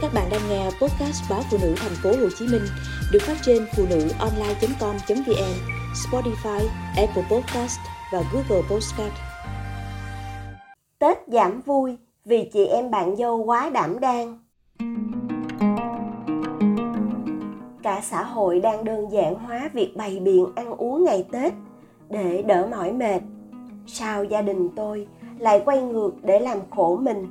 Các 0.00 0.14
bạn 0.14 0.28
đang 0.30 0.40
nghe 0.48 0.64
podcast 0.64 1.30
báo 1.30 1.40
phụ 1.50 1.58
nữ 1.62 1.74
thành 1.76 1.92
phố 2.02 2.10
Hồ 2.10 2.28
Chí 2.38 2.46
Minh 2.46 2.62
được 3.12 3.18
phát 3.22 3.36
trên 3.42 3.66
phụ 3.76 3.84
nữ 3.90 4.08
online.com.vn, 4.18 5.54
Spotify, 5.94 6.66
Apple 6.96 7.22
Podcast 7.30 7.78
và 8.12 8.22
Google 8.32 8.62
Podcast. 8.70 9.12
Tết 10.98 11.18
giảm 11.26 11.60
vui 11.60 11.96
vì 12.24 12.50
chị 12.52 12.64
em 12.64 12.90
bạn 12.90 13.16
dâu 13.16 13.44
quá 13.44 13.70
đảm 13.70 14.00
đang. 14.00 14.38
Cả 17.82 18.00
xã 18.02 18.22
hội 18.24 18.60
đang 18.60 18.84
đơn 18.84 19.12
giản 19.12 19.34
hóa 19.34 19.70
việc 19.72 19.96
bày 19.96 20.20
biện 20.20 20.46
ăn 20.56 20.76
uống 20.76 21.04
ngày 21.04 21.26
Tết 21.32 21.52
để 22.10 22.42
đỡ 22.42 22.68
mỏi 22.70 22.92
mệt. 22.92 23.20
Sao 23.86 24.24
gia 24.24 24.42
đình 24.42 24.68
tôi 24.76 25.06
lại 25.38 25.62
quay 25.64 25.82
ngược 25.82 26.12
để 26.22 26.40
làm 26.40 26.58
khổ 26.70 26.96
mình? 26.96 27.26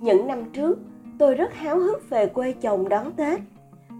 Những 0.00 0.26
năm 0.26 0.44
trước, 0.52 0.78
tôi 1.20 1.34
rất 1.34 1.54
háo 1.54 1.78
hức 1.78 2.10
về 2.10 2.26
quê 2.26 2.52
chồng 2.52 2.88
đón 2.88 3.12
Tết. 3.12 3.40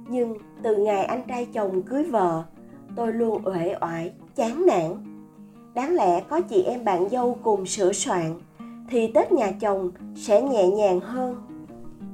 Nhưng 0.08 0.34
từ 0.62 0.76
ngày 0.76 1.04
anh 1.04 1.22
trai 1.28 1.46
chồng 1.52 1.82
cưới 1.82 2.04
vợ, 2.04 2.42
tôi 2.96 3.12
luôn 3.12 3.42
uể 3.44 3.74
oải, 3.80 4.12
chán 4.36 4.66
nản. 4.66 4.90
Đáng 5.74 5.94
lẽ 5.94 6.20
có 6.20 6.40
chị 6.40 6.62
em 6.62 6.84
bạn 6.84 7.08
dâu 7.08 7.38
cùng 7.42 7.66
sửa 7.66 7.92
soạn, 7.92 8.40
thì 8.88 9.12
Tết 9.14 9.32
nhà 9.32 9.50
chồng 9.60 9.90
sẽ 10.16 10.42
nhẹ 10.42 10.68
nhàng 10.68 11.00
hơn. 11.00 11.36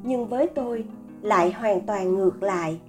Nhưng 0.03 0.27
với 0.27 0.47
tôi 0.47 0.85
lại 1.23 1.53
hoàn 1.53 1.81
toàn 1.81 2.15
ngược 2.15 2.43
lại. 2.43 2.81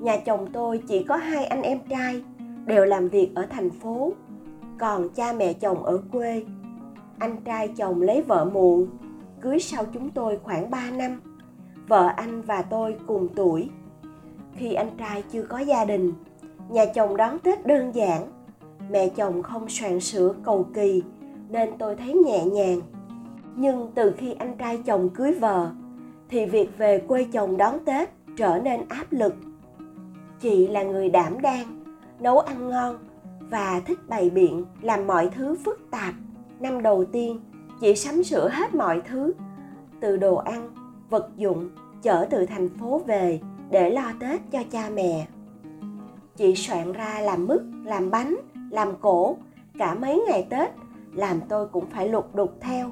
Nhà 0.00 0.16
chồng 0.16 0.46
tôi 0.52 0.82
chỉ 0.88 1.04
có 1.04 1.16
hai 1.16 1.44
anh 1.46 1.62
em 1.62 1.78
trai, 1.88 2.22
đều 2.66 2.84
làm 2.84 3.08
việc 3.08 3.30
ở 3.34 3.46
thành 3.50 3.70
phố, 3.70 4.12
còn 4.78 5.08
cha 5.08 5.32
mẹ 5.32 5.52
chồng 5.52 5.84
ở 5.84 5.98
quê. 6.12 6.44
Anh 7.18 7.36
trai 7.44 7.68
chồng 7.68 8.02
lấy 8.02 8.22
vợ 8.22 8.44
muộn, 8.44 8.86
cưới 9.40 9.58
sau 9.58 9.84
chúng 9.94 10.10
tôi 10.10 10.38
khoảng 10.42 10.70
3 10.70 10.90
năm. 10.90 11.20
Vợ 11.88 12.06
anh 12.16 12.42
và 12.42 12.62
tôi 12.62 12.96
cùng 13.06 13.28
tuổi. 13.34 13.70
Khi 14.54 14.72
anh 14.74 14.90
trai 14.98 15.22
chưa 15.32 15.42
có 15.42 15.58
gia 15.58 15.84
đình, 15.84 16.12
nhà 16.68 16.84
chồng 16.94 17.16
đón 17.16 17.38
Tết 17.38 17.66
đơn 17.66 17.94
giản. 17.94 18.22
Mẹ 18.90 19.08
chồng 19.08 19.42
không 19.42 19.68
soạn 19.68 20.00
sửa 20.00 20.34
cầu 20.44 20.66
kỳ 20.74 21.02
nên 21.48 21.70
tôi 21.78 21.96
thấy 21.96 22.14
nhẹ 22.14 22.44
nhàng. 22.44 22.80
Nhưng 23.56 23.90
từ 23.94 24.12
khi 24.16 24.32
anh 24.32 24.56
trai 24.58 24.78
chồng 24.86 25.08
cưới 25.08 25.32
vợ 25.32 25.70
thì 26.28 26.46
việc 26.46 26.78
về 26.78 26.98
quê 26.98 27.26
chồng 27.32 27.56
đón 27.56 27.84
Tết 27.84 28.08
trở 28.36 28.58
nên 28.58 28.80
áp 28.88 29.06
lực. 29.10 29.34
Chị 30.40 30.68
là 30.68 30.82
người 30.82 31.08
đảm 31.10 31.40
đang, 31.40 31.84
nấu 32.20 32.38
ăn 32.38 32.68
ngon 32.68 32.98
và 33.50 33.80
thích 33.86 33.98
bày 34.08 34.30
biện 34.30 34.64
làm 34.82 35.06
mọi 35.06 35.30
thứ 35.34 35.56
phức 35.64 35.90
tạp. 35.90 36.14
Năm 36.60 36.82
đầu 36.82 37.04
tiên, 37.04 37.40
chị 37.80 37.96
sắm 37.96 38.24
sửa 38.24 38.48
hết 38.48 38.74
mọi 38.74 39.02
thứ, 39.08 39.32
từ 40.00 40.16
đồ 40.16 40.36
ăn, 40.36 40.70
vật 41.10 41.28
dụng 41.36 41.68
chở 42.02 42.26
từ 42.30 42.46
thành 42.46 42.68
phố 42.68 43.02
về 43.06 43.40
để 43.70 43.90
lo 43.90 44.12
Tết 44.20 44.40
cho 44.50 44.62
cha 44.70 44.90
mẹ. 44.94 45.26
Chị 46.36 46.54
soạn 46.54 46.92
ra 46.92 47.20
làm 47.20 47.46
mứt, 47.46 47.62
làm 47.84 48.10
bánh, 48.10 48.36
làm 48.70 48.92
cổ, 49.00 49.36
cả 49.78 49.94
mấy 49.94 50.22
ngày 50.28 50.46
Tết, 50.50 50.70
làm 51.12 51.40
tôi 51.48 51.68
cũng 51.68 51.86
phải 51.86 52.08
lục 52.08 52.34
đục 52.34 52.52
theo. 52.60 52.90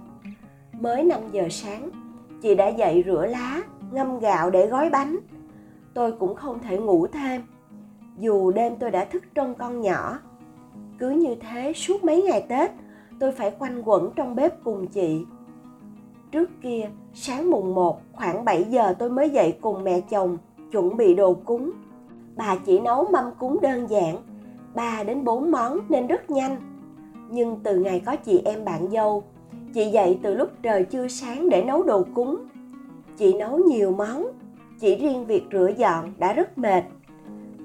Mới 0.73 1.03
5 1.03 1.21
giờ 1.33 1.49
sáng, 1.51 1.91
chị 2.43 2.55
đã 2.55 2.69
dậy 2.69 3.03
rửa 3.07 3.27
lá, 3.27 3.63
ngâm 3.93 4.19
gạo 4.19 4.51
để 4.51 4.67
gói 4.67 4.91
bánh. 4.91 5.17
Tôi 5.95 6.13
cũng 6.13 6.35
không 6.35 6.59
thể 6.59 6.79
ngủ 6.79 7.07
thêm, 7.07 7.43
dù 8.19 8.51
đêm 8.51 8.77
tôi 8.77 8.91
đã 8.91 9.05
thức 9.05 9.23
trông 9.35 9.55
con 9.55 9.81
nhỏ. 9.81 10.19
Cứ 10.99 11.11
như 11.11 11.35
thế 11.35 11.73
suốt 11.73 12.05
mấy 12.05 12.23
ngày 12.23 12.47
Tết, 12.49 12.71
tôi 13.21 13.33
phải 13.33 13.51
quanh 13.59 13.83
quẩn 13.85 14.11
trong 14.17 14.35
bếp 14.35 14.65
cùng 14.65 14.87
chị. 14.87 15.25
Trước 16.35 16.51
kia, 16.63 16.91
sáng 17.13 17.51
mùng 17.51 17.75
1 17.75 18.01
khoảng 18.13 18.45
7 18.45 18.65
giờ 18.65 18.95
tôi 18.99 19.11
mới 19.11 19.31
dậy 19.31 19.57
cùng 19.61 19.85
mẹ 19.85 20.01
chồng 20.01 20.39
chuẩn 20.73 20.97
bị 20.97 21.15
đồ 21.15 21.35
cúng. 21.35 21.71
Bà 22.37 22.57
chỉ 22.57 22.81
nấu 22.81 23.07
mâm 23.13 23.25
cúng 23.39 23.59
đơn 23.63 23.91
giản, 23.91 24.17
3 24.75 25.03
đến 25.03 25.25
4 25.25 25.51
món 25.51 25.79
nên 25.89 26.07
rất 26.07 26.31
nhanh. 26.31 26.57
Nhưng 27.31 27.61
từ 27.63 27.79
ngày 27.79 28.03
có 28.07 28.17
chị 28.17 28.43
em 28.45 28.65
bạn 28.65 28.91
dâu, 28.91 29.23
chị 29.75 29.91
dậy 29.91 30.19
từ 30.23 30.35
lúc 30.35 30.51
trời 30.63 30.85
chưa 30.85 31.09
sáng 31.09 31.49
để 31.49 31.65
nấu 31.65 31.83
đồ 31.83 32.05
cúng. 32.15 32.37
Chị 33.17 33.35
nấu 33.35 33.59
nhiều 33.59 33.93
món, 33.93 34.27
chỉ 34.81 34.97
riêng 34.97 35.27
việc 35.27 35.45
rửa 35.53 35.71
dọn 35.77 36.13
đã 36.19 36.33
rất 36.33 36.59
mệt. 36.59 36.85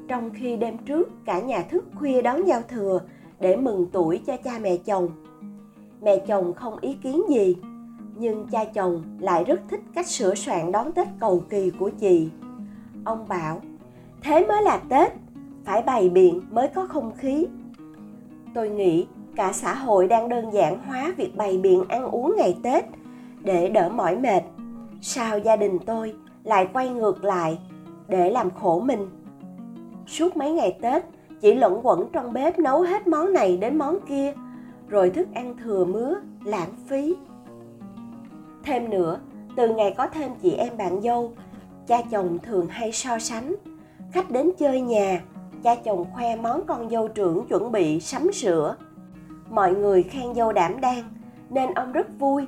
Trong 0.07 0.29
khi 0.33 0.57
đêm 0.57 0.77
trước 0.77 1.09
cả 1.25 1.39
nhà 1.39 1.61
thức 1.61 1.85
khuya 1.95 2.21
đón 2.21 2.47
giao 2.47 2.61
thừa 2.69 2.99
để 3.39 3.55
mừng 3.55 3.87
tuổi 3.91 4.21
cho 4.27 4.37
cha 4.37 4.51
mẹ 4.61 4.77
chồng. 4.77 5.09
Mẹ 6.01 6.17
chồng 6.27 6.53
không 6.53 6.77
ý 6.81 6.97
kiến 7.03 7.21
gì, 7.29 7.55
nhưng 8.19 8.47
cha 8.47 8.65
chồng 8.65 9.03
lại 9.19 9.43
rất 9.43 9.61
thích 9.69 9.81
cách 9.93 10.07
sửa 10.07 10.35
soạn 10.35 10.71
đón 10.71 10.91
Tết 10.91 11.07
cầu 11.19 11.43
kỳ 11.49 11.71
của 11.79 11.89
chị. 11.89 12.29
Ông 13.05 13.25
bảo, 13.27 13.61
thế 14.23 14.45
mới 14.47 14.63
là 14.63 14.81
Tết, 14.89 15.11
phải 15.65 15.81
bày 15.81 16.09
biện 16.09 16.41
mới 16.51 16.67
có 16.67 16.87
không 16.87 17.11
khí. 17.17 17.47
Tôi 18.53 18.69
nghĩ 18.69 19.07
cả 19.35 19.51
xã 19.53 19.73
hội 19.73 20.07
đang 20.07 20.29
đơn 20.29 20.53
giản 20.53 20.79
hóa 20.87 21.13
việc 21.17 21.37
bày 21.37 21.57
biện 21.57 21.83
ăn 21.89 22.03
uống 22.03 22.35
ngày 22.37 22.57
Tết 22.63 22.85
để 23.41 23.69
đỡ 23.69 23.89
mỏi 23.89 24.17
mệt. 24.17 24.43
Sao 25.01 25.39
gia 25.39 25.55
đình 25.55 25.79
tôi 25.85 26.13
lại 26.43 26.67
quay 26.73 26.89
ngược 26.89 27.23
lại 27.23 27.59
để 28.07 28.31
làm 28.31 28.49
khổ 28.49 28.79
mình? 28.79 29.07
Suốt 30.07 30.37
mấy 30.37 30.51
ngày 30.51 30.77
Tết, 30.81 31.03
chỉ 31.41 31.55
lẫn 31.55 31.79
quẩn 31.83 32.09
trong 32.13 32.33
bếp 32.33 32.59
nấu 32.59 32.81
hết 32.81 33.07
món 33.07 33.33
này 33.33 33.57
đến 33.57 33.77
món 33.77 33.99
kia, 34.07 34.33
rồi 34.87 35.09
thức 35.09 35.27
ăn 35.33 35.55
thừa 35.63 35.85
mứa, 35.85 36.15
lãng 36.43 36.73
phí. 36.87 37.15
Thêm 38.69 38.89
nữa, 38.89 39.19
từ 39.55 39.75
ngày 39.75 39.93
có 39.97 40.07
thêm 40.07 40.31
chị 40.41 40.51
em 40.51 40.77
bạn 40.77 41.01
dâu, 41.01 41.33
cha 41.87 42.01
chồng 42.11 42.39
thường 42.43 42.67
hay 42.67 42.91
so 42.91 43.19
sánh. 43.19 43.55
Khách 44.11 44.31
đến 44.31 44.51
chơi 44.57 44.81
nhà, 44.81 45.21
cha 45.63 45.75
chồng 45.75 46.05
khoe 46.13 46.35
món 46.35 46.65
con 46.67 46.89
dâu 46.89 47.07
trưởng 47.07 47.47
chuẩn 47.47 47.71
bị 47.71 47.99
sắm 47.99 48.31
sửa. 48.33 48.75
Mọi 49.49 49.73
người 49.73 50.03
khen 50.03 50.35
dâu 50.35 50.53
đảm 50.53 50.81
đang, 50.81 51.03
nên 51.49 51.73
ông 51.73 51.91
rất 51.91 52.07
vui. 52.19 52.45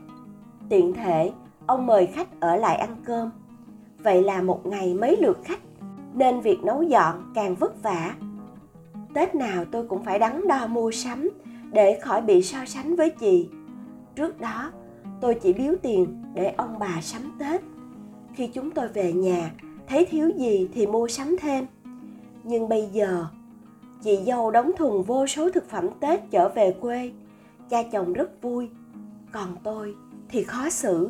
Tiện 0.69 0.93
thể, 0.93 1.31
ông 1.65 1.85
mời 1.85 2.05
khách 2.05 2.39
ở 2.39 2.55
lại 2.55 2.75
ăn 2.75 2.95
cơm. 3.05 3.29
Vậy 4.03 4.23
là 4.23 4.41
một 4.41 4.65
ngày 4.65 4.93
mấy 4.93 5.17
lượt 5.21 5.39
khách, 5.43 5.61
nên 6.13 6.41
việc 6.41 6.63
nấu 6.63 6.83
dọn 6.83 7.31
càng 7.35 7.55
vất 7.55 7.83
vả. 7.83 8.15
Tết 9.13 9.35
nào 9.35 9.65
tôi 9.71 9.87
cũng 9.87 10.03
phải 10.03 10.19
đắn 10.19 10.47
đo 10.47 10.67
mua 10.67 10.91
sắm 10.91 11.29
để 11.71 11.99
khỏi 12.01 12.21
bị 12.21 12.41
so 12.41 12.65
sánh 12.65 12.95
với 12.95 13.09
chị. 13.09 13.49
Trước 14.15 14.41
đó, 14.41 14.71
tôi 15.21 15.35
chỉ 15.35 15.53
biếu 15.53 15.73
tiền 15.81 16.23
để 16.33 16.53
ông 16.57 16.79
bà 16.79 17.01
sắm 17.01 17.21
tết. 17.39 17.61
Khi 18.33 18.47
chúng 18.47 18.71
tôi 18.71 18.87
về 18.87 19.13
nhà, 19.13 19.51
thấy 19.87 20.05
thiếu 20.05 20.29
gì 20.37 20.69
thì 20.73 20.87
mua 20.87 21.07
sắm 21.07 21.35
thêm. 21.39 21.65
Nhưng 22.43 22.69
bây 22.69 22.87
giờ, 22.91 23.25
chị 24.03 24.19
dâu 24.25 24.51
đóng 24.51 24.71
thùng 24.77 25.03
vô 25.03 25.27
số 25.27 25.51
thực 25.51 25.69
phẩm 25.69 25.89
tết 25.99 26.31
trở 26.31 26.49
về 26.49 26.75
quê. 26.81 27.11
Cha 27.69 27.83
chồng 27.83 28.13
rất 28.13 28.41
vui, 28.41 28.69
còn 29.31 29.55
tôi 29.63 29.95
thì 30.29 30.43
khó 30.43 30.69
xử. 30.69 31.09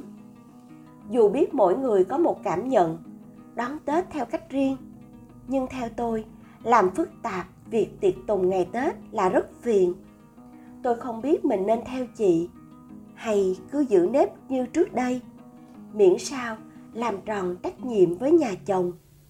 Dù 1.09 1.29
biết 1.29 1.53
mỗi 1.53 1.77
người 1.77 2.03
có 2.03 2.17
một 2.17 2.43
cảm 2.43 2.69
nhận, 2.69 2.97
đón 3.55 3.71
tết 3.85 4.09
theo 4.09 4.25
cách 4.25 4.49
riêng. 4.49 4.77
Nhưng 5.47 5.67
theo 5.69 5.89
tôi, 5.95 6.25
làm 6.63 6.89
phức 6.95 7.09
tạp 7.21 7.45
việc 7.69 7.99
tiệc 7.99 8.13
tùng 8.27 8.49
ngày 8.49 8.67
tết 8.71 8.95
là 9.11 9.29
rất 9.29 9.61
phiền. 9.61 9.93
Tôi 10.83 10.95
không 10.95 11.21
biết 11.21 11.45
mình 11.45 11.65
nên 11.67 11.79
theo 11.85 12.05
chị 12.15 12.49
hay 13.21 13.59
cứ 13.71 13.79
giữ 13.79 14.07
nếp 14.11 14.29
như 14.49 14.65
trước 14.65 14.93
đây? 14.93 15.21
Miễn 15.93 16.17
sao, 16.19 16.57
làm 16.93 17.15
tròn 17.25 17.55
trách 17.63 17.85
nhiệm 17.85 18.17
với 18.17 18.31
nhà 18.31 18.51
chồng. 18.65 18.91